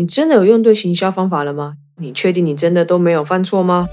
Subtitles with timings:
[0.00, 1.76] 你真的有用对行销方法了吗？
[1.96, 3.86] 你确定你真的都没有犯错吗？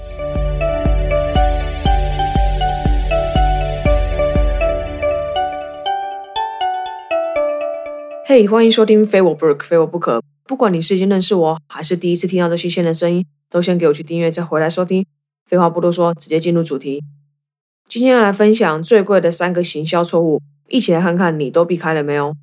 [8.24, 10.22] 嘿，欢迎收听非我不可，非我不可。
[10.46, 15.04] 不管你是已经认识我，还是第一次听到这新鲜的声音，都先给我去订阅，再回来收听。
[15.44, 17.02] 废话不多说，直接进入主题。
[17.86, 20.40] 今天要来分享最贵的三个行销错误，
[20.70, 22.34] 一起来看看你都避开了没有。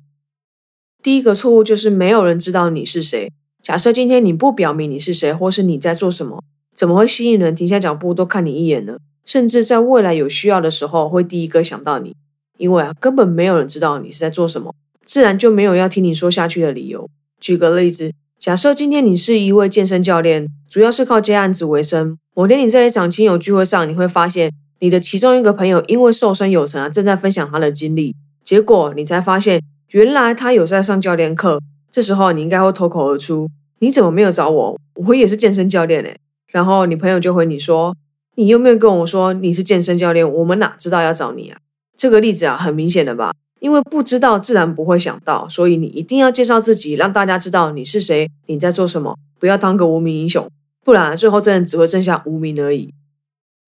[1.02, 3.32] 第一个错误就是没有人知道你是谁。
[3.66, 6.40] 假设今天你不表明你是谁，或是你在做什么，
[6.72, 8.96] 怎么会吸引人停下脚步多看你一眼呢？
[9.24, 12.14] 甚至在未来有需要的时候，会第一个想到你，
[12.58, 14.72] 因为啊，根本没有人知道你是在做什么，
[15.04, 17.10] 自然就没有要听你说下去的理由。
[17.40, 22.16] 举个例子，假设今天你是一位健身教练，主要是靠接案子为生。
[22.36, 28.14] 某天你在一场亲友聚会上，你会发现你的其中一个朋友因为瘦身有成啊，正在分享他的经历，
[28.44, 29.60] 结果你才发现。
[29.90, 31.60] 原来他有在上教练课，
[31.96, 33.48] 这时候你应该会脱口而出
[33.80, 34.78] ：“你怎么没有找我？
[35.06, 36.18] 我也是健身教练嘞。”
[36.52, 37.96] 然后你朋友就回你说
[38.36, 40.30] ：“你有没有跟我说你是健身教练？
[40.30, 41.56] 我们哪知道要找你啊？”
[41.96, 43.32] 这个例子啊，很明显的吧？
[43.60, 50.46] 因为不知道，自然不会想到，所以你一定要介绍自己，让大家知道你是谁，你在做什么，不要当个无名英雄，
[50.84, 52.92] 不然最后真的只会剩下无名而已。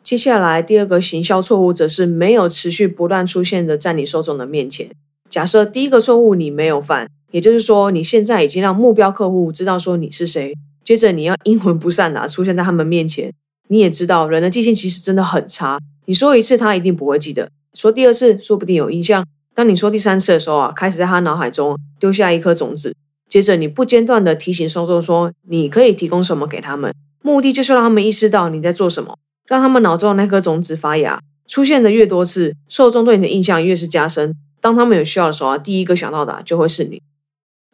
[0.04, 4.90] 接下来第二个行销错误，则是没有持续不断出现的在你受众的面前。
[5.30, 10.54] 假设第一个错误你没有犯，也就是说你现在已经让目标客户知道说你是谁。
[10.82, 13.30] 接着你要阴魂不散的出现在他们面前。
[13.68, 19.26] 你也知道人的记性其实真的很差，你说一次他一定不会记得，说第二次说不定有印象。
[19.54, 22.94] 当你说第三次的时候啊，开始在他脑海中丢下一颗种子。
[23.28, 34.34] 接着你不间断的提醒受众说你可以提供什么给他们，目的就是让他们意识到你在做什么，让他们脑中的那颗种子发芽，出现的越多次，受众对你的印象越是加深。
[34.60, 37.00] 当他们有需要的时候啊，第一个想到的就会是你。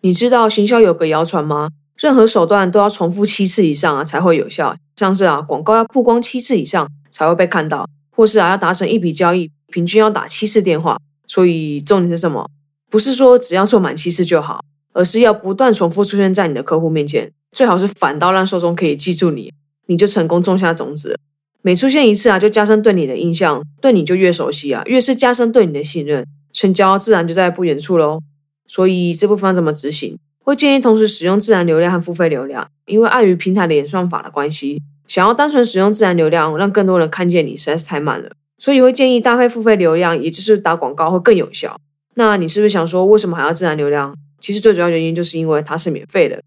[0.02, 1.70] 你知道行销有个谣传吗？
[1.96, 10.98] 任何手段都要重复七次以上啊才会有效，像是啊广告要曝光七次以上才会被看到，或是啊要达成一笔交易，平均要打七次电话。
[11.26, 12.50] 所以重点是什么？
[12.90, 14.60] 不是说只要做满七次就好，
[14.92, 19.52] 而是要不断重复出现在你的客户面前，最好是反倒让受众可以记住你，
[19.86, 21.18] 你就成功种下种子。
[21.62, 26.26] 每出现一次啊，就加深对你的印象，对你就越熟悉啊，越是加深对你的信任。
[26.54, 28.20] 成交自然就在不远处喽，
[28.66, 30.16] 所以这部分怎么执行？
[30.38, 41.76] 会建议同时使用自然流量和付费流量，因为碍于平台的演算法的关系，想要单纯使用自然流量让更多人看见你实在是太慢了，所以会建议搭配付费流量，也就是打广告会更有效。
[42.14, 44.14] 那你是不是想说，为什么还要自然流量？
[44.38, 46.42] 其实最主要原因就是因为它是免费的。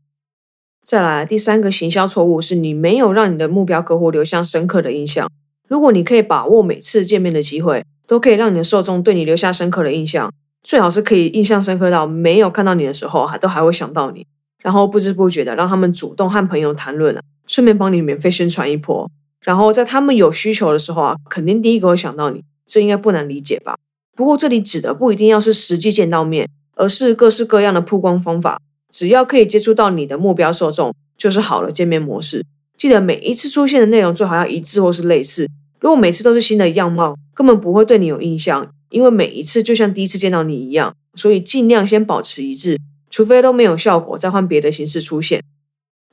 [0.85, 5.29] 再来，第三个行销错误是你没有让你的目标客户留下深刻的印象。
[5.67, 7.83] 如果你可以把握每次见面的机会。
[8.07, 14.25] 都可以让你的受众对你留下深刻的印象，最好是可以印象深刻到没有看到你的时候还都还会想到你，
[14.63, 23.77] 然后不知不觉的让他们主动和朋友谈论啊，顺便帮你免费宣传一波，然后在他们有需求的时候啊，肯定第一个会想到你，这应该不难理解吧？
[24.15, 32.43] 不过这里指的不一定要是实际见到面，而是各式各样的曝光方法，只要可以接触到你的目标受众，就是好的见面模式。
[32.77, 35.47] 记得每一次出现的内容最好要一致或是类似。
[35.79, 42.79] 如果每次都是新的样貌，根本不会对你有印象，因为每一次就像第一次见到你一样，所以尽量先保持一致，
[43.09, 45.43] 除非都没有效果，再换别的形式出现。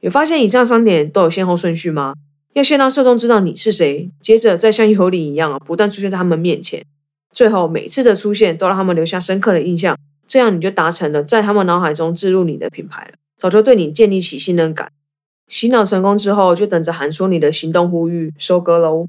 [0.00, 2.14] 有发现以上三点都有先后顺序吗？
[2.52, 6.84] 要先让受众知道你是谁，接着再像幽灵一样啊，不断出现在他们面前，
[7.32, 9.96] 最后每次的出现都让他们留下深刻的印象，
[10.26, 14.92] 这样你就达成了在他们脑海中植入你的品牌了，早就对你建立起信任感。
[15.48, 19.06] 洗脑成功之后，就等着喊出你的行动呼吁，收割喽。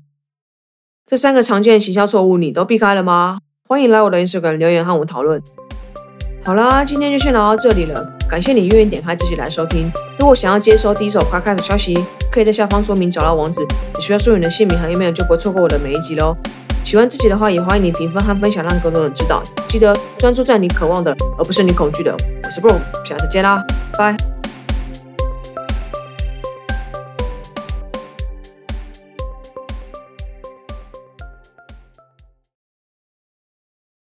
[1.07, 3.38] 这三个常见行销错误你都避开了吗？
[3.69, 5.39] 欢迎来我的 Instagram 留言和我讨论。
[6.43, 8.11] 好啦，今天就先聊到这里了。
[8.27, 9.91] 感谢你愿意点开自己来收听。
[10.17, 11.95] 如果想要接收第一手快开的消息，
[12.31, 13.61] 可以在下方说明找到网址。
[13.93, 16.35] 只需要输入你的姓名和 email 就不会错过我的每一集喽。
[16.83, 19.43] 喜欢自己的话，也欢迎你评分和分享，让更多人知道。
[19.67, 22.11] 记得专注在你渴望的，而不是你恐惧的。
[22.43, 23.63] 我是 Bro，下次见啦，
[23.95, 24.34] 拜。